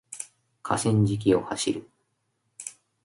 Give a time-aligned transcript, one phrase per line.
[0.63, 1.87] 河川敷を走る